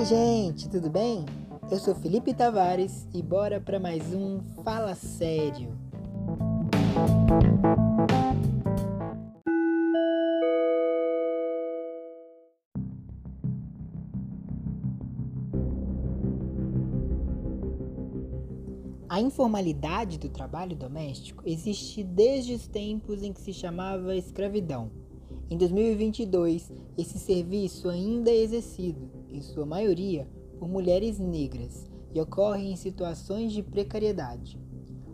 [0.00, 1.26] Oi, gente, tudo bem?
[1.70, 5.68] Eu sou Felipe Tavares e bora para mais um Fala Sério.
[19.06, 24.90] A informalidade do trabalho doméstico existe desde os tempos em que se chamava escravidão.
[25.50, 32.70] Em 2022, esse serviço ainda é exercido, em sua maioria, por mulheres negras e ocorre
[32.70, 34.60] em situações de precariedade.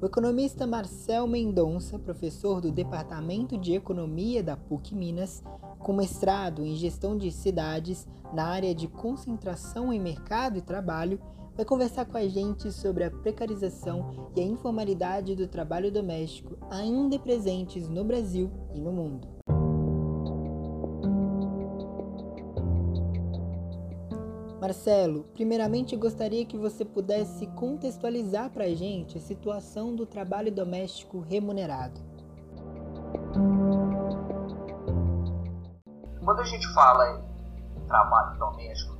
[0.00, 5.42] O economista Marcel Mendonça, professor do Departamento de Economia da PUC Minas,
[5.78, 11.20] com mestrado em gestão de cidades na área de concentração em mercado e trabalho,
[11.54, 17.18] vai conversar com a gente sobre a precarização e a informalidade do trabalho doméstico ainda
[17.18, 19.39] presentes no Brasil e no mundo.
[24.70, 31.18] Marcelo, primeiramente gostaria que você pudesse contextualizar para a gente a situação do trabalho doméstico
[31.18, 32.00] remunerado.
[36.24, 38.96] Quando a gente fala em trabalho doméstico,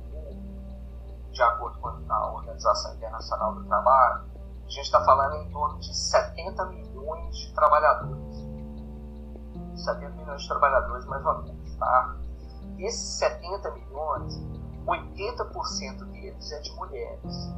[1.31, 4.25] de acordo com a Organização Internacional do Trabalho,
[4.65, 8.45] a gente está falando em torno de 70 milhões de trabalhadores.
[9.85, 12.17] 70 milhões de trabalhadores, mais ou menos, tá?
[12.77, 17.53] Esses 70 milhões 80% deles é de mulheres.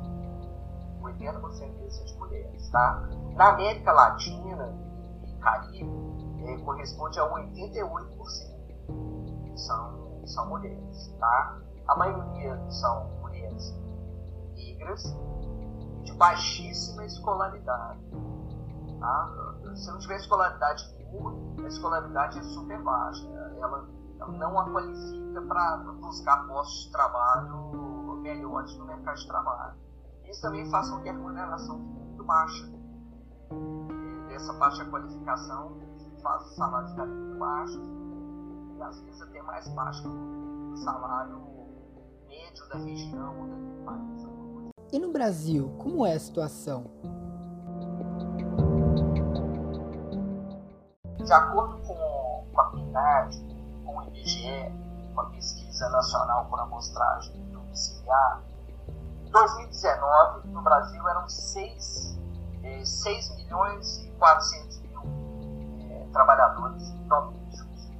[1.01, 3.09] 80% deles é de mulheres, tá?
[3.35, 4.73] Na América Latina
[5.25, 5.89] e Caribe,
[6.45, 8.53] é, corresponde a 88%.
[9.55, 11.59] São, são mulheres, tá?
[11.87, 13.73] A maioria são mulheres
[14.55, 15.03] negras
[16.03, 17.99] de baixíssima escolaridade.
[18.99, 19.51] Tá?
[19.75, 23.27] Se não tiver escolaridade nenhuma, a escolaridade é super baixa.
[23.59, 23.85] Ela
[24.31, 27.73] não a qualifica para buscar postos de trabalho
[28.23, 29.75] melhores no mercado de trabalho.
[30.29, 32.71] Isso também faz com que a remuneração fique muito baixa.
[34.29, 35.77] E essa baixa qualificação
[36.21, 37.89] faz os salários ficarem muito baixos
[38.77, 41.41] e às vezes até mais baixo do salário
[42.27, 44.23] médio da região ou daquele país.
[44.91, 46.85] E no Brasil, como é a situação?
[51.17, 53.52] De acordo com, com a PNAD,
[54.13, 54.71] IBGE,
[55.11, 57.43] uma pesquisa nacional por amostragem
[57.73, 58.41] domiciliar,
[59.25, 62.19] em 2019, no Brasil, eram 6,
[62.83, 65.01] 6 eh, milhões e 400 mil
[65.89, 67.91] é, trabalhadores domésticos.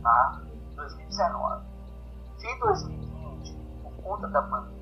[0.00, 0.40] Tá?
[0.46, 1.66] Em 2019.
[2.44, 4.78] Em 2020, por conta da pandemia,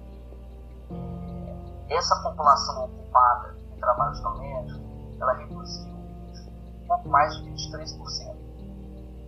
[1.88, 4.82] é, essa população ocupada em trabalhos domésticos,
[5.18, 8.45] ela reduziu um pouco mais de 23%.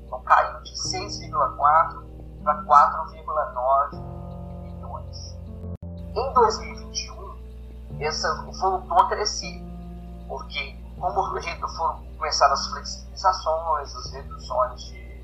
[0.09, 2.03] Então caiu de 6,4
[2.43, 4.01] para 4,9
[4.63, 5.37] milhões.
[6.15, 7.37] Em 2021,
[8.01, 9.63] essa voltou a crescer,
[10.27, 11.23] porque como
[11.77, 15.23] foram começaram as flexibilizações, as reduções de,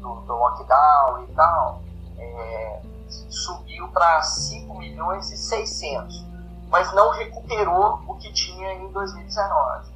[0.00, 1.82] do, do lockdown e tal,
[2.18, 2.82] é,
[3.28, 6.24] subiu para 5 milhões e 600,
[6.70, 9.92] mas não recuperou o que tinha em 2019.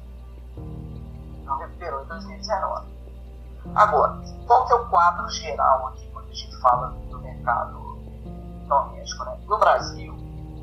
[1.43, 2.98] Não recuperou em 2019.
[3.75, 7.79] Agora, qual que é o quadro geral aqui quando a gente fala do mercado
[8.67, 9.25] doméstico?
[9.25, 9.39] Né?
[9.47, 10.15] No Brasil,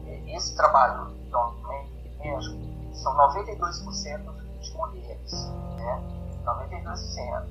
[0.06, 2.56] é, esse trabalho doméstico
[2.94, 5.32] são 92% de mulheres.
[5.76, 6.02] Né?
[6.44, 7.46] 92%.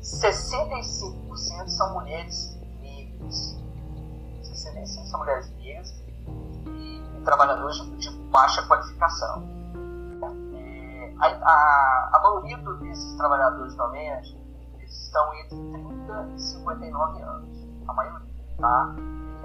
[0.00, 3.58] 65% são mulheres negras.
[4.42, 5.94] 65% são mulheres negras
[6.66, 9.42] e, trabalhadores de baixa qualificação.
[10.54, 14.47] É, a, a, a maioria desses trabalhadores domésticos
[14.88, 18.28] estão entre 30 e 59 anos, a maioria,
[18.58, 18.94] tá?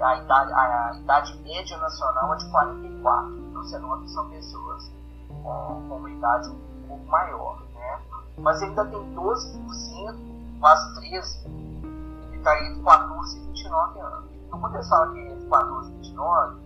[0.00, 4.28] A idade, a, a idade média nacional é de 44, então você nota que são
[4.28, 4.92] pessoas
[5.28, 8.02] com, com uma idade um pouco maior, né?
[8.38, 14.30] Mas ainda tem 12%, quase 13%, que está entre 14 e 29 anos.
[14.46, 16.64] Então, quando eu falo que é entre 14 e 29,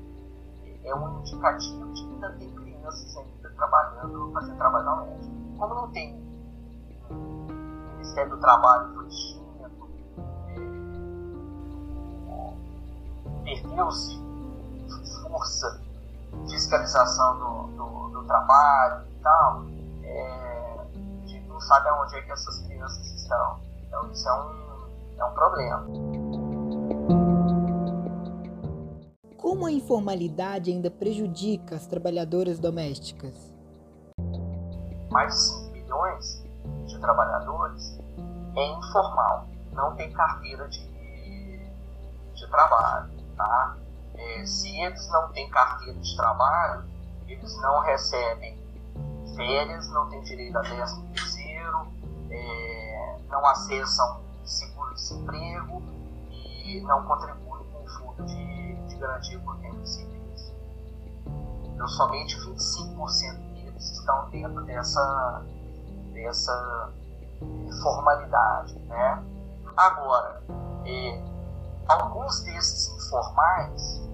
[0.85, 5.31] é um indicativo de ainda tem crianças ainda trabalhando, fazendo trabalho média.
[5.58, 6.27] Como não tem
[8.19, 9.88] Ministério do Trabalho foi extinto,
[13.44, 14.20] perdeu-se
[15.23, 15.81] força
[16.49, 19.65] fiscalização do, do, do, trabalho e tal,
[20.03, 20.81] é,
[21.23, 23.61] a gente não sabe aonde é que essas crianças estão.
[23.87, 25.87] Então isso é um, é um problema.
[29.37, 33.55] Como a informalidade ainda prejudica as trabalhadoras domésticas?
[35.11, 36.44] Mais de 5 milhões
[36.87, 37.57] de trabalhadores
[38.58, 40.87] é informal, não tem carteira de,
[42.34, 43.76] de trabalho, tá?
[44.19, 46.84] é, se eles não têm carteira de trabalho,
[47.26, 48.58] eles não recebem
[49.37, 51.87] férias, não têm direito a décimo terceiro,
[52.31, 55.82] é, não acessam seguro-desemprego
[56.31, 60.54] e não contribuem com o fundo de, de garantia por tempo de serviço.
[61.64, 65.44] Então, somente 25% deles estão dentro dessa,
[66.12, 66.93] dessa
[67.82, 68.79] formalidade.
[68.81, 69.25] Né?
[69.76, 70.43] Agora,
[70.85, 71.23] é,
[71.88, 74.09] alguns desses informais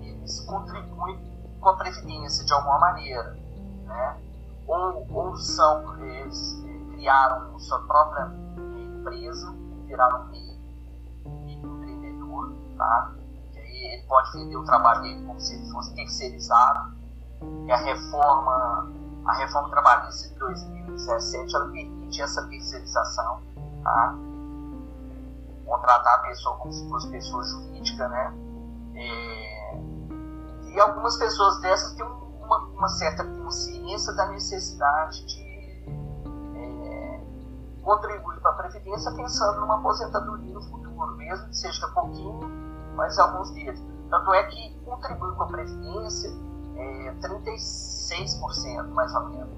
[0.00, 3.36] eles contribuem com a previdência de alguma maneira,
[3.84, 4.16] né?
[4.66, 8.32] ou, ou são eles criaram sua própria
[8.76, 9.54] empresa,
[9.86, 10.60] viraram MEI,
[11.46, 13.12] empreendedor, tá?
[13.54, 16.96] E aí ele pode vender o trabalho dele como se ele fosse terceirizado.
[17.66, 18.92] E a reforma,
[19.26, 23.40] a reforma trabalhista de 2017 ela permite essa terceirização,
[23.82, 24.18] tá?
[25.64, 28.34] Contratar a pessoa como se fosse pessoa jurídica, né?
[28.94, 29.74] É,
[30.74, 35.46] e algumas pessoas dessas têm uma, uma certa consciência da necessidade de
[37.86, 42.40] contribuir para a Previdência pensando numa aposentadoria no futuro, mesmo que seja pouquinho,
[42.96, 43.80] mas alguns deles.
[44.10, 46.30] Tanto é que contribui com a Previdência
[46.76, 49.48] é 36%, mais ou menos.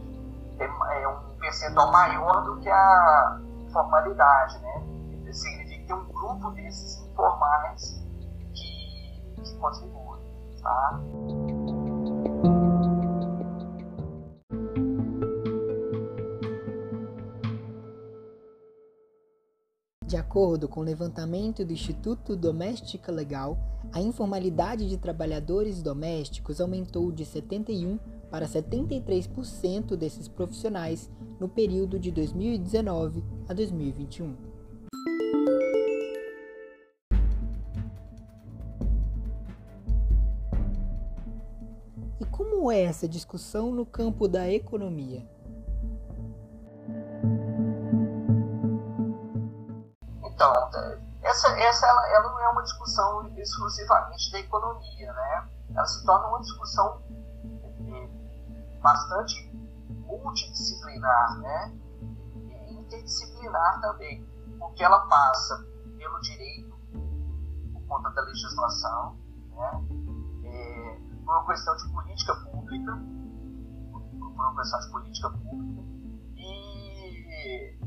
[0.58, 1.08] É, é
[1.48, 3.40] percentual maior do que a
[3.72, 5.32] formalidade, né?
[5.32, 8.04] Significa tem um grupo desses informais
[8.54, 10.22] que, que contribuem,
[10.62, 11.00] tá?
[20.08, 23.58] De acordo com o levantamento do Instituto Doméstica Legal,
[23.92, 27.98] a informalidade de trabalhadores domésticos aumentou de 71
[28.30, 34.34] para 73% desses profissionais no período de 2019 a 2021.
[42.18, 45.22] E como é essa discussão no campo da economia?
[50.38, 50.52] Então,
[51.20, 55.48] essa, essa ela, ela não é uma discussão exclusivamente da economia, né?
[55.74, 57.02] Ela se torna uma discussão
[57.88, 58.08] é,
[58.80, 59.50] bastante
[60.06, 61.76] multidisciplinar, né?
[62.68, 64.24] E interdisciplinar também,
[64.60, 65.56] porque ela passa
[65.96, 66.70] pelo direito,
[67.72, 69.18] por conta da legislação,
[69.56, 69.88] né?
[70.44, 72.92] É, uma questão de política pública,
[73.90, 75.82] por uma questão de política pública,
[76.36, 77.77] e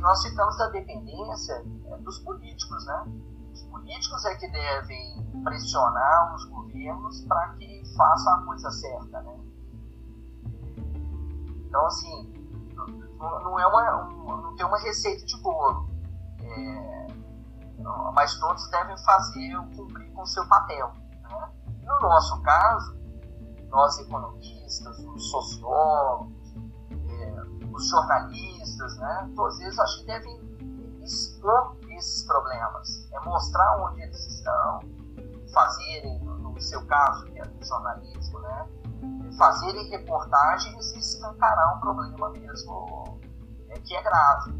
[0.00, 3.04] nós citamos da dependência é, dos políticos, né?
[3.52, 9.38] Os políticos é que devem pressionar os governos para que façam a coisa certa, né?
[11.66, 12.32] Então, assim,
[13.18, 14.04] não, é uma,
[14.40, 15.88] não tem uma receita de bolo,
[16.40, 17.06] é,
[18.14, 20.92] mas todos devem fazer cumprir com o seu papel.
[21.22, 21.52] Né?
[21.82, 22.96] No nosso caso,
[23.68, 26.37] nós economistas, os sociólogos,
[27.78, 30.40] os jornalistas, né, todos eles acho que devem
[31.00, 34.80] expor esses problemas, é mostrar onde eles estão,
[35.54, 38.68] fazerem, no seu caso, que é do jornalismo, né,
[39.38, 43.20] fazerem reportagens e escancarar um problema mesmo
[43.70, 44.52] é, que é grave.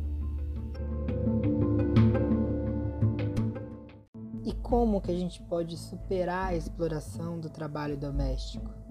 [4.44, 8.87] E como que a gente pode superar a exploração do trabalho doméstico?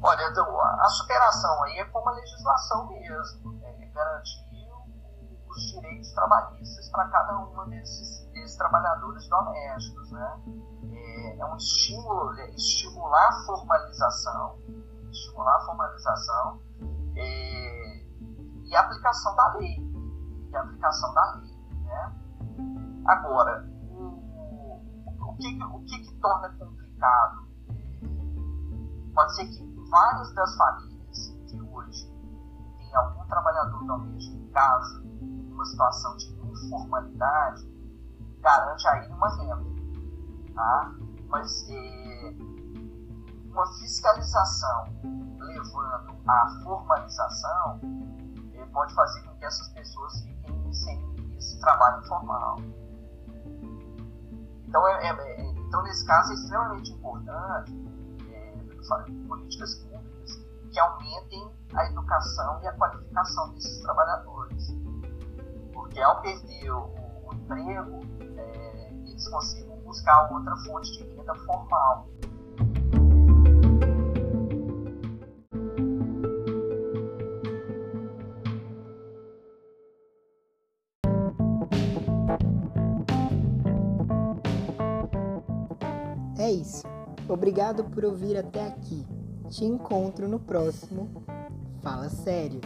[0.00, 4.68] Olha, a superação aí é como a legislação mesmo, é garantir
[5.48, 10.40] os direitos trabalhistas para cada um desses, desses, trabalhadores domésticos, né?
[10.92, 14.58] É, é um estímulo, é estimular a formalização,
[15.10, 16.62] estimular a formalização
[17.16, 18.04] é,
[18.64, 19.78] e a aplicação da lei,
[20.50, 22.14] e a aplicação da lei, né?
[23.06, 24.80] Agora, o,
[25.28, 27.48] o, que, o que, que torna complicado?
[29.12, 32.06] Pode ser que várias das famílias que hoje
[32.78, 37.66] têm algum trabalhador doméstico em casa, numa situação de informalidade,
[38.40, 39.64] garante a ele uma renda.
[40.54, 40.94] Tá?
[41.28, 42.34] Mas é,
[43.50, 44.84] uma fiscalização
[45.38, 47.80] levando à formalização
[48.54, 52.56] é, pode fazer com que essas pessoas fiquem sem esse trabalho informal.
[54.66, 57.87] Então, é, é, é então nesse caso, é extremamente importante
[59.26, 64.76] políticas públicas que aumentem a educação e a qualificação desses trabalhadores.
[65.72, 66.90] Porque ao perder o,
[67.24, 68.00] o emprego,
[68.36, 72.08] é, eles conseguem buscar outra fonte de renda formal.
[86.38, 86.97] É isso.
[87.28, 89.04] Obrigado por ouvir até aqui.
[89.50, 91.22] Te encontro no próximo.
[91.82, 92.60] Fala sério.